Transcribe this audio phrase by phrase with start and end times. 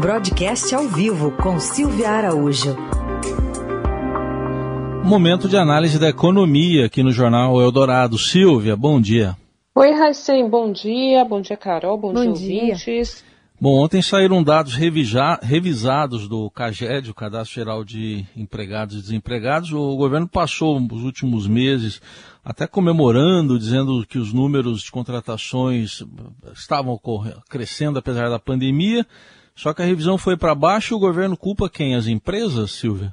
[0.00, 2.76] Broadcast ao vivo com Silvia Araújo.
[5.04, 8.16] Momento de análise da economia aqui no Jornal Eldorado.
[8.16, 9.36] Silvia, bom dia.
[9.74, 11.24] Oi, Raicem, bom dia.
[11.24, 11.98] Bom dia, Carol.
[11.98, 13.24] Bom, bom dia, ouvintes.
[13.60, 19.72] Bom, ontem saíram dados revisados do CAGED, o Cadastro Geral de Empregados e Desempregados.
[19.72, 22.00] O governo passou os últimos meses
[22.44, 26.04] até comemorando, dizendo que os números de contratações
[26.54, 26.96] estavam
[27.48, 29.04] crescendo apesar da pandemia.
[29.58, 31.96] Só que a revisão foi para baixo e o governo culpa quem?
[31.96, 33.12] As empresas, Silvia?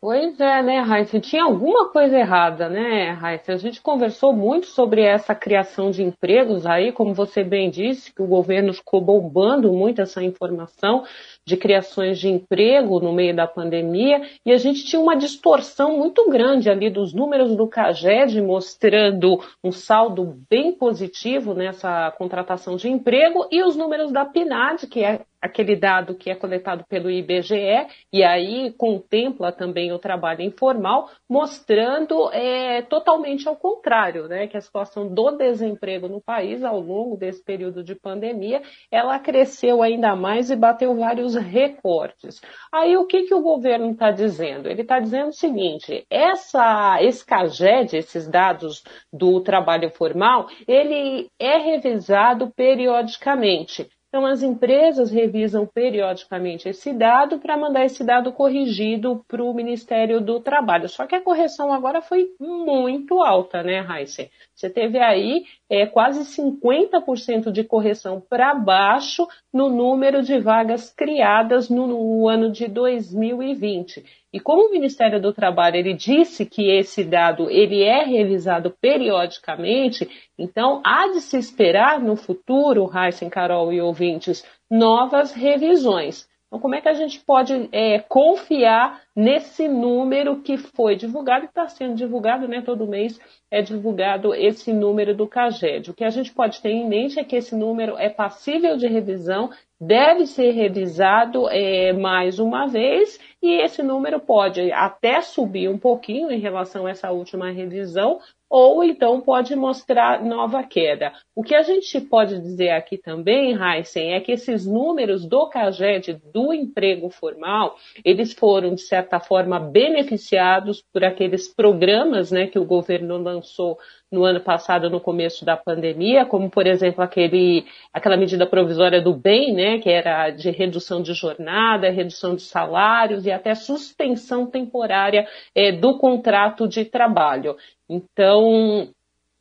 [0.00, 1.18] Pois é, né, Raíssa?
[1.18, 3.54] Tinha alguma coisa errada, né, Raíssa?
[3.54, 8.22] A gente conversou muito sobre essa criação de empregos aí, como você bem disse, que
[8.22, 11.04] o governo ficou bombando muito essa informação
[11.44, 16.30] de criações de emprego no meio da pandemia, e a gente tinha uma distorção muito
[16.30, 23.48] grande ali dos números do CAGED, mostrando um saldo bem positivo nessa contratação de emprego,
[23.50, 28.24] e os números da PNAD, que é aquele dado que é coletado pelo IBGE, e
[28.24, 35.06] aí contempla também o trabalho informal, mostrando é, totalmente ao contrário, né, que a situação
[35.06, 40.56] do desemprego no país ao longo desse período de pandemia, ela cresceu ainda mais e
[40.56, 42.40] bateu vários recortes.
[42.72, 44.66] Aí o que, que o governo está dizendo?
[44.66, 48.82] Ele está dizendo o seguinte, essa, esse CAGED, esses dados
[49.12, 53.90] do trabalho formal, ele é revisado periodicamente.
[54.14, 60.20] Então, as empresas revisam periodicamente esse dado para mandar esse dado corrigido para o Ministério
[60.20, 60.88] do Trabalho.
[60.88, 64.30] Só que a correção agora foi muito alta, né, Raíssa?
[64.54, 71.68] Você teve aí é, quase 50% de correção para baixo no número de vagas criadas
[71.68, 74.04] no, no ano de 2020.
[74.34, 80.10] E como o Ministério do Trabalho ele disse que esse dado ele é revisado periodicamente,
[80.36, 86.28] então há de se esperar no futuro, Heisen, Carol e ouvintes, novas revisões.
[86.48, 91.48] Então, como é que a gente pode é, confiar nesse número que foi divulgado e
[91.48, 92.60] está sendo divulgado, né?
[92.60, 93.20] Todo mês
[93.50, 95.90] é divulgado esse número do CAGED.
[95.90, 98.86] O que a gente pode ter em mente é que esse número é passível de
[98.86, 99.50] revisão,
[99.86, 106.30] deve ser revisado é, mais uma vez e esse número pode até subir um pouquinho
[106.30, 108.18] em relação a essa última revisão,
[108.56, 111.12] ou então pode mostrar nova queda.
[111.34, 116.22] O que a gente pode dizer aqui também, Heisen, é que esses números do CAGED
[116.32, 122.64] do emprego formal, eles foram, de certa forma, beneficiados por aqueles programas né, que o
[122.64, 123.76] governo lançou
[124.14, 129.12] no ano passado, no começo da pandemia, como, por exemplo, aquele, aquela medida provisória do
[129.12, 135.26] bem, né, que era de redução de jornada, redução de salários e até suspensão temporária
[135.52, 137.56] é, do contrato de trabalho.
[137.88, 138.88] Então,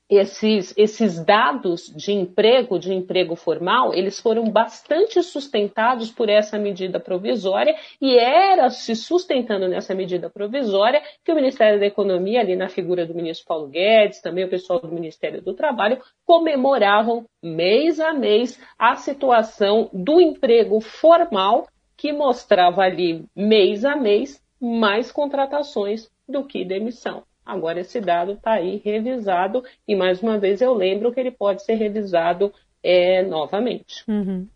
[0.09, 6.99] esses, esses dados de emprego, de emprego formal, eles foram bastante sustentados por essa medida
[6.99, 12.69] provisória e era se sustentando nessa medida provisória que o Ministério da Economia, ali na
[12.69, 18.13] figura do ministro Paulo Guedes, também o pessoal do Ministério do Trabalho, comemoravam mês a
[18.13, 26.43] mês a situação do emprego formal que mostrava ali mês a mês mais contratações do
[26.43, 27.23] que demissão.
[27.45, 31.63] Agora esse dado está aí revisado e mais uma vez eu lembro que ele pode
[31.63, 34.03] ser revisado é, novamente.
[34.07, 34.47] Uhum.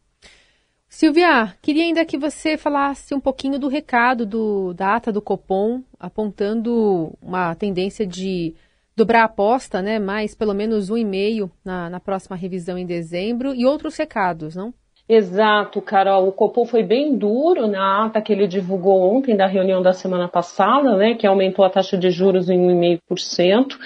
[0.90, 5.84] Silvia, queria ainda que você falasse um pouquinho do recado do, da ata do Copom,
[6.00, 8.56] apontando uma tendência de
[8.96, 10.00] dobrar a aposta, né?
[10.00, 14.56] Mais pelo menos um e meio na, na próxima revisão em dezembro e outros recados,
[14.56, 14.74] não?
[15.10, 16.28] Exato, Carol.
[16.28, 20.28] O Copom foi bem duro na ata que ele divulgou ontem da reunião da semana
[20.28, 23.78] passada, né, que aumentou a taxa de juros em 1,5%.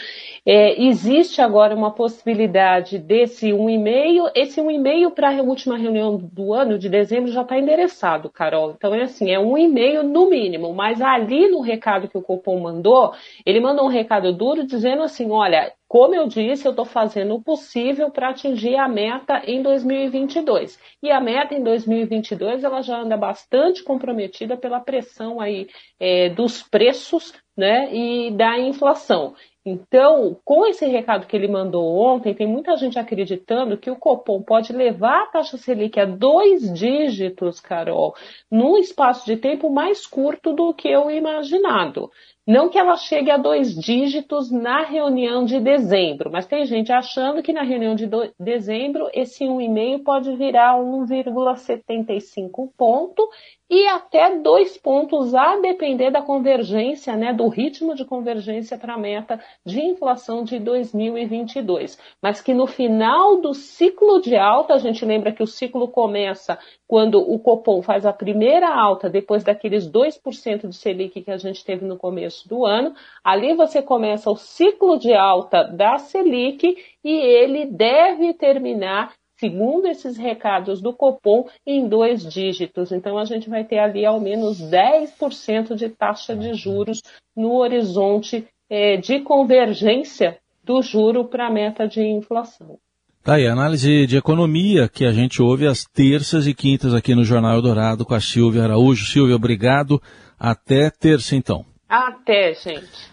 [0.44, 4.32] É, existe agora uma possibilidade desse 1,5%.
[4.34, 8.72] Esse 1,5% para a última reunião do ano, de dezembro, já está endereçado, Carol.
[8.72, 10.74] Então é assim, é 1,5% no mínimo.
[10.74, 13.14] Mas ali no recado que o Copom mandou,
[13.46, 17.42] ele mandou um recado duro dizendo assim, olha, como eu disse, eu estou fazendo o
[17.42, 20.80] possível para atingir a meta em 2022.
[21.04, 25.68] E a meta em 2022 ela já anda bastante comprometida pela pressão aí
[26.00, 29.36] é, dos preços né, e da inflação.
[29.66, 34.42] Então, com esse recado que ele mandou ontem, tem muita gente acreditando que o Copom
[34.42, 38.16] pode levar a taxa Selic a dois dígitos, Carol,
[38.50, 42.10] num espaço de tempo mais curto do que o imaginado.
[42.48, 47.44] Não que ela chegue a dois dígitos na reunião de dezembro, mas tem gente achando
[47.44, 48.10] que na reunião de
[48.40, 53.30] dezembro esse 1,5 pode virar 1,75 ponto
[53.70, 58.98] e até dois pontos a depender da convergência, né, do ritmo de convergência para a
[58.98, 61.98] meta de inflação de 2022.
[62.22, 66.60] Mas que no final do ciclo de alta, a gente lembra que o ciclo começa
[66.86, 71.64] quando o Copom faz a primeira alta depois daqueles 2% de Selic que a gente
[71.64, 72.94] teve no começo do ano,
[73.24, 80.18] ali você começa o ciclo de alta da Selic e ele deve terminar segundo esses
[80.18, 82.92] recados do Copom, em dois dígitos.
[82.92, 87.02] Então, a gente vai ter ali ao menos 10% de taxa de juros
[87.36, 92.78] no horizonte é, de convergência do juro para a meta de inflação.
[93.24, 97.24] Tá aí, análise de economia que a gente ouve às terças e quintas aqui no
[97.24, 99.06] Jornal Eldorado com a Silvia Araújo.
[99.06, 100.00] Silvia, obrigado.
[100.40, 101.71] Até terça, então.
[101.92, 103.12] Até, gente.